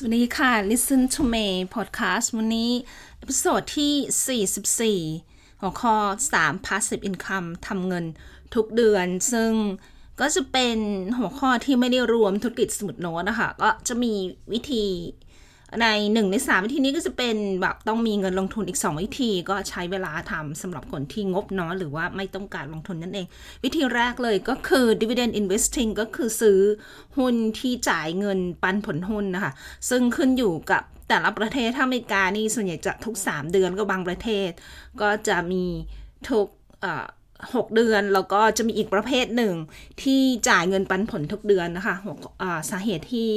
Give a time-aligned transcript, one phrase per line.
[0.00, 2.70] สวัสดีค่ะ Listen to me podcast วันนี้
[3.18, 5.96] episode ที่ 44 หัวข้อ
[6.32, 8.04] 3 passive income ทำเงิน
[8.54, 9.52] ทุกเดือน ซึ่ง
[10.20, 10.78] ก็จะเป็น
[11.18, 14.12] หัวข้อที่ไม่ได้รวมธุรกิจสมุดโน้ตนะคะ ก็จะมี
[14.52, 14.84] วิธี
[15.82, 23.26] ในหนึ่งในสามวิธีนี้ก็จะเป็นแบบต้องมีเงินลงทุนอีก 2 วิธีก็ใช้เวลาทำสำหรับคนที่งบน้อยหรือว่าไม่ต้องการลงทุนนั่นเอง
[23.64, 26.60] วิธีแรกเลยก็คือ dividend investing ก็คือซื้อ
[27.18, 29.52] หุ้นที่จ่ายเงินปันผลหุ้นนะคะ
[29.90, 34.50] ซึ่งขึ้นอยู่กับแต่ละประเทศถ้าอเมริกานี่ส่วนใหญ่จะทุก 3 เดือนก็บางประเทศ
[35.00, 35.64] ก็จะมี
[36.30, 36.46] ทุก
[37.54, 39.54] หกเดือนแล้วก็จะมีอีกประเภทหนึ่ง
[40.02, 41.96] ที่จ่ายเงินปันผลทุกเดือนนะคะ
[42.70, 43.28] สาเหตุที่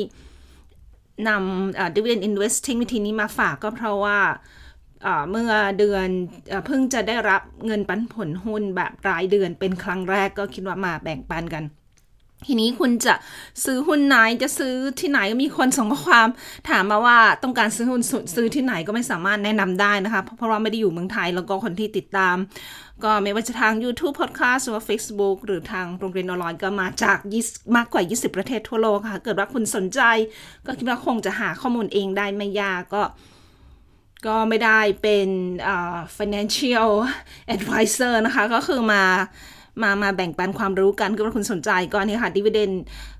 [1.29, 4.19] นำ dividend investing วิธีนี้มาฝากก็เพราะว่า
[5.31, 6.07] เมื่อเดือน
[6.65, 11.63] เพิ่งจะได้รับเงินปันผลหุ้นแบบรายเดือนเป็นครั้งแรกก็คิดว่ามาแบ่งปันกัน
[12.47, 13.13] ทีนี้คุณจะ
[13.65, 16.27] ซื้อหุ้นไหนจะซื้อที่ไหนก็มีคนส่งข้อความ
[16.69, 18.01] ถามมาว่าต้องการซื้อหุ้น
[18.35, 22.35] ซื้อที่ไหนก็ไม่สามารถแนะนำได้นะคะเพราะว่าไม่ได้อยู่เมืองไทยแล้วก็คนที่ติดตาม
[23.03, 27.17] ก็ไม่ว่าจะทาง YouTube Podcast หรือว่า Facebook หรือทางโรงเรียนออนไลน์ก็มาจาก
[27.75, 30.01] มากกว่า 20 ประเทศทั่วโลกค่ะ เกิดว่าคุณสนใจ
[30.65, 33.03] ก็คิดว่าคงจะหาข้อมูลเองได้ไม่ยากก็
[34.27, 35.29] ก็ไม่ได้เป็น
[35.73, 36.89] uh, financial
[37.55, 39.03] advisor นะคะ ก็คือมา
[39.81, 42.75] มามาแบ่งปันความรู้กันก็ว่าคุณสนใจก็นี่ค่ะ dividend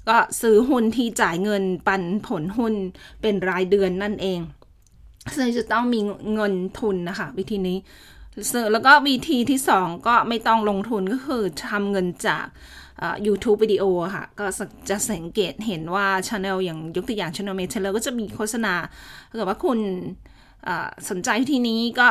[0.09, 2.73] ก็ซื้อหุ้นที่จ่ายเงินปันผลหุ้น
[3.21, 4.39] เป็นรายเดือนนั่นเอง
[5.35, 5.99] ซึ่งจะต้องมี
[6.33, 7.77] เงินทุนนะคะ วิธีนี้
[8.71, 12.45] แล้วก็วิธีที่สองก็ไม่ต้องลงทุนก็คือทำเงินจาก
[13.25, 13.83] ยูทูบวิดีโอ
[14.15, 14.45] ค่ะ ก็
[14.89, 18.73] จะสังเกตเห็นว่าช anel อย่างยกตัวอย่างช anel เมทเลก็จะมีโฆษณา
[19.29, 19.79] ถ้าเกิดว่าคุณ
[21.09, 22.07] สนใจวิธีนี้ก็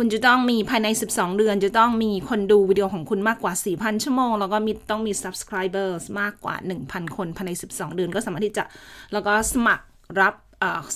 [0.00, 6.54] คุณจะต้องมีภายใน 12 เดือน จะต้องมีคนดูวิดีโอของคุณมากกว่า 4,000 ชั่วโมง แล้วก็มีต้องมี subscribers มากกว่า
[6.86, 8.64] 1,000 คนภายใน 12 เดือนก็สามารถที่จะ
[9.12, 9.84] แล้วก็สมัคร
[10.20, 10.34] รับ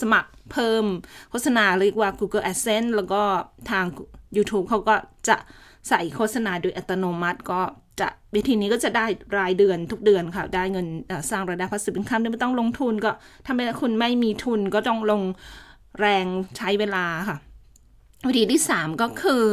[0.00, 0.84] สมัครเพิ่ม
[1.30, 3.22] โฆษณาเรียกว่า Google Adsense แล้วก็
[3.70, 3.84] ทาง
[4.36, 4.94] YouTube เขาก็
[5.28, 5.36] จะ
[5.88, 7.60] ใส่โฆษณาโดยอัตโนมัติก็
[8.00, 9.06] จะวิธีนี้ก็จะได้
[9.38, 10.86] รายเดือนทุกเดือนค่ะ ได้เงิน
[11.30, 13.10] สร้างรายได้พัสดุอินคัมไม่ต้องลงทุนก็
[13.46, 15.22] ถ้าไม่คุณไม่มีทุนก็ต้องลง
[16.00, 16.24] แรง
[16.56, 17.38] ใช้เวลาค่ะ
[18.28, 19.44] วิธีที่ 3 ก็คือ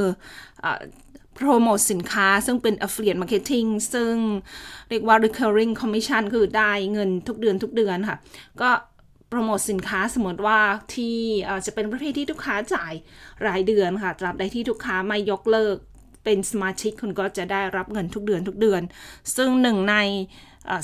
[1.35, 4.13] โปรโมทสินค้าซึ่งเป็น affiliate marketing ซึ่ง
[4.89, 8.17] เรียกว่า recurring commission คือได้เงินทุกเดือนทุกเดือนค่ะ
[8.61, 8.69] ก็
[9.29, 10.59] โปรโมทสินค้าสมมติว่า
[10.95, 11.17] ที่
[11.65, 12.93] จะเป็นประเภทที่ลูกค้าจ่าย
[13.47, 15.75] รายเดือนค่ะ ตราบใดที่ลูกค้าไม่ยกเลิก
[16.23, 18.81] เป็นสมาชิกคุณก็จะได้รับเงินทุกเดือนทุกเดือน
[19.35, 19.95] ซึ่งหนึ่งใน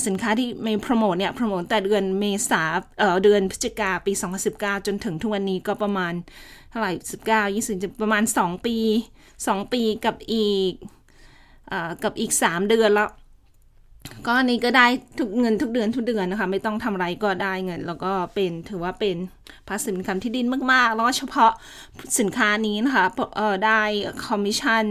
[0.05, 2.63] สินค้าที่มีโปรโมทเนี่ยโปรโมทแต่เดือนเมษา
[2.97, 4.11] เเดือนพฤศจิกาปี
[4.49, 6.13] 2019 จนถึงทุกวันนี้ก็ประมาณ
[6.69, 6.91] เท่าไหร่
[7.47, 8.77] 19 20ประมาณ 2 ปี
[9.25, 10.73] 2 ปีกับอีก
[11.71, 13.09] อกับอีก 3 เดือนแล้ว
[14.27, 14.85] ก็นี้ก็ได้
[15.19, 19.17] ทุกเงินทุกเดือนทุกเดือนนะคะ ไม่ต้องทำไรก็ได้เงิน แล้วก็เป็นถือว่าเป็น
[19.67, 21.51] ภาษีอินคัมที่ดินมากๆ แล้วก็เฉพาะ
[22.19, 23.05] สินค้านี้นะคะ
[23.65, 23.81] ได้
[24.25, 24.83] คอมมิชชั่น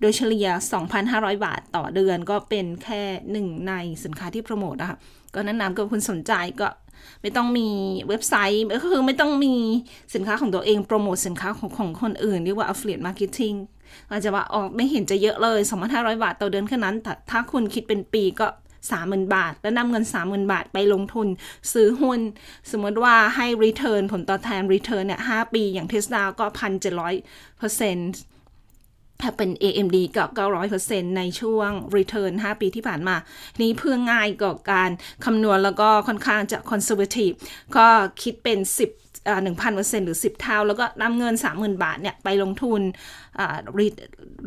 [0.00, 0.48] โดยเฉลี่ย
[0.96, 3.02] 2,500 บาทต่อเดือนก็เป็นแค่
[3.32, 3.72] หนึ่งใน
[4.04, 4.98] สินค้าที่โปรโมทนะคะ
[5.34, 6.68] ก็แนะนำถ้าคุณสนใจก็
[7.22, 7.68] ไม่ต้องมี
[8.08, 9.54] เว็บไซต์ก็คือไม่ต้องมี
[10.14, 13.56] สินค้าของตัวเองโปรโมทสินค้าของของคนอื่นเรียกว่า affiliate marketing
[14.10, 15.60] อาจจะว่าออกไม่เห็นจะเยอะเลย
[15.92, 18.46] 2,500 บาทต่อเดือนแค่นั้น แต่ถ้าคุณคิดเป็นปีก็
[18.90, 21.28] 30,000 บาท แล้วนำเงิน 30,000 บาทไปลงทุน
[21.72, 22.20] ซื้อหุ้น
[22.70, 26.46] สมมติว่าให้ return ผลตอบแทน return เนี่ย 5 ปีอย่างเทสลาก็
[27.02, 28.10] 1,700เปอร์เซ็นต์
[29.20, 30.24] ถ้าเป็น AMD ก็
[30.72, 33.16] 900%ในช่วง return 5 ปีที่ผ่านมา
[33.60, 34.90] นี้เพื่อง่ายกับการ
[35.24, 37.34] คำนวณแล้วก็ค่อนข้างจะ conservative
[37.76, 37.86] ก็
[38.22, 38.58] คิดเป็น
[38.92, 39.11] 10
[39.42, 42.80] หนึ่งพันเปอร์เซ็นต์หรือสิบเท่า แล้วก็นำเงินสามหมื่นบาทเนี่ยไปลงทุน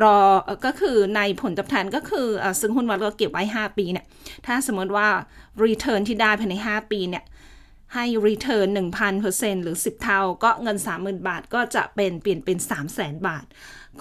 [0.03, 0.17] รอ
[0.65, 2.27] ก็คือในผลตอบแทนก็คือ
[2.59, 4.05] ซึ่งหุ้นวัดก็เก็บไว้5ปีเนี่ย
[4.45, 5.07] ถ้าสมมติว่า
[5.65, 7.23] return ที่ได้ภายใน5ปีเนี่ย
[7.93, 8.67] ให้ return
[9.15, 12.57] 1,000%หรือ 10 เท่า ก็เงิน 30,000 บาทก็จะเป็นเปลี่ยนเป็น
[12.93, 13.45] 300,000 บาท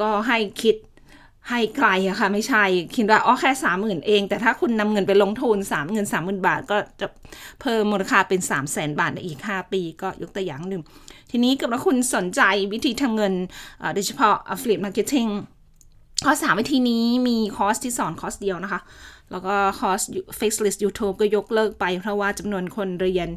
[0.00, 0.76] ก็ให้คิด
[1.50, 2.65] ให้ไกลอะค่ะ ไม่ใช่
[2.97, 7.06] คิดว่าอ๋อแค่สามหมื่นเอง แต่ถ้าคุณนำเงินไปลงทุนสามเงินสามหมื่นบาท ก็จะ
[7.60, 10.83] เพิ่มมูลค่าเป็นสามแสนบาทในอีกห้าปี ก็ยกตัวอย่างหนึ่ง
[11.30, 12.42] ทีนี้กับว่าคุณสนใจ
[12.72, 13.33] วิธีทำเงิน
[13.95, 15.30] โดยเฉพาะ affiliate marketing
[16.24, 18.80] ข้อสามวิธีนี้มีคอร์สที่สอนคอร์สเดียวนะคะ
[19.30, 20.01] แล้วก็คอร์ส
[20.39, 23.28] Faceless YouTube ก็ยกเลิกไป เพราะว่าจำนวนคนเรียน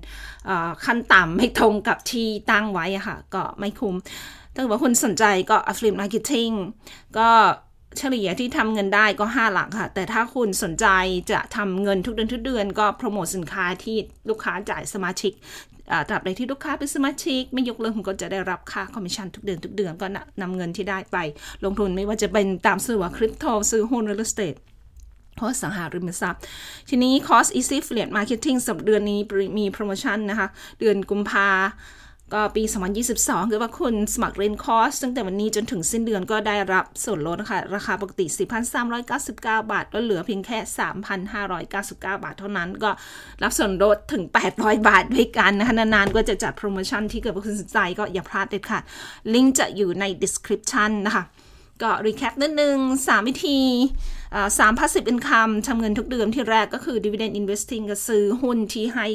[0.85, 3.95] ขั้นต่ำไม่ตรงกับที่ตั้งไว้อะค่ะ ก็ไม่คุ้ม
[4.53, 6.53] ถ้าเกิดว่าคุณสนใจก็ affiliate marketing
[7.17, 7.29] ก็
[7.97, 10.87] เฉลี่ยที่ทำเงินได้ก็ 5 หลักค่ะ แต่ถ้าคุณสนใจ
[11.31, 13.97] จะทำเงินทุกเดือนทุกเดือนก็โปรโมทสินค้าที่
[14.29, 15.33] ลูกค้าจ่ายสมาชิก
[16.09, 20.07] ตราบใดที่ลูกค้าเป็นสมาชิก ไม่ยกเลิกคุณก็จะได้รับค่าคอมมิชชั่นทุกเดือนทุกเดือนก็
[20.41, 21.17] นำเงินที่ได้ไป
[21.65, 24.59] ลงทุนไม่ว่าจะเป็นตามซื้อว่าคริปโตซื้อหุ้น real estate
[25.35, 26.41] เพราะสังหาริมทรัพย์
[26.89, 29.19] ทีนี้ cost easy affiliate marketing สำหรับเดือนนี้
[29.57, 30.47] มีโปรโมชั่นนะคะ
[30.79, 31.49] เดือนกุมภา
[32.33, 32.63] ก็ปี
[33.07, 38.25] 2022 คือว่าคุณสมัครเรียนคอร์สตั้งแต่วันนี้จนถึงสิ้นเดือนก็ได้รับส่วนลดนะคะ ราคาปกติ
[38.97, 40.57] 4,399 บาทก็เหลือเพียงแค่
[41.37, 42.91] 3,599 บาทเท่านั้น ก็
[43.43, 44.23] รับส่วนลดถึง
[44.55, 48.79] 800 บาทด้วยกันนะคะ นานๆ ก็จะจัดโปรโมชั่นถ้าเกิดคุณสนใจก็อย่าพลาดเด็ดค่ะ
[49.33, 51.23] ลิงก์จะอยู่ใน description นะคะ
[51.81, 53.59] ก็รีแคปนิดนึง 3 วิธี
[54.59, 59.07] สาม passive income ทำเงินทุกเดือนที่แรกก็คือ dividend investing ก็ซื้อหุ้นที่ให้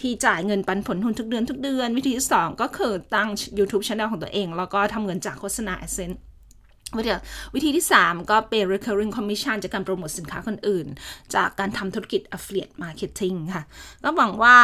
[0.00, 3.28] ที่จ่ายเงินปันผลหุ้นทุกเดือนทุกเดือน วิธีที่ 2 ก็คือตั้ง
[3.58, 6.18] YouTube channel ของตัวเอง แล้วก็ทำเงินจากโฆษณา AdSense
[6.96, 7.10] วิธี
[7.54, 10.86] วิธีที่ 3 ก็เป็น recurring commission จากการโปรโมทสินค้าคนอื่น
[11.34, 13.64] จากการทำธุรกิจ affiliate marketing ค่ะ
[14.04, 14.56] ก็หวังว่า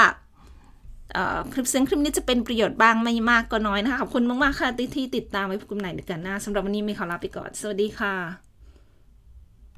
[1.53, 8.54] คลิปเสียงคลิปนี้จะเป็นประโยชน์บ้างไม่มากก็น้อยนะคะ ขอบคุณมาก ๆ ค่ะที่ติดตามไว้พบกันใหม่ในกันหน้าสำหรับวันนี้มีขอลาไปก่อน สวัสดีค่ะ